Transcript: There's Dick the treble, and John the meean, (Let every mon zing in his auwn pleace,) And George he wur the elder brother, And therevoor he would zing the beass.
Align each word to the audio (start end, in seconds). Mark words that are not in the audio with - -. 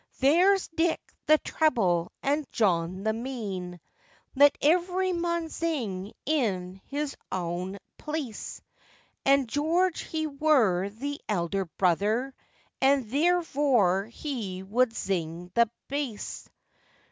There's 0.19 0.67
Dick 0.69 0.99
the 1.27 1.37
treble, 1.37 2.11
and 2.23 2.51
John 2.51 3.03
the 3.03 3.13
meean, 3.13 3.79
(Let 4.35 4.57
every 4.59 5.13
mon 5.13 5.47
zing 5.49 6.13
in 6.25 6.81
his 6.87 7.15
auwn 7.31 7.77
pleace,) 7.99 8.63
And 9.25 9.47
George 9.47 9.99
he 10.01 10.25
wur 10.25 10.89
the 10.89 11.21
elder 11.29 11.65
brother, 11.65 12.33
And 12.81 13.11
therevoor 13.11 14.05
he 14.07 14.63
would 14.63 14.91
zing 14.95 15.51
the 15.53 15.69
beass. 15.87 16.49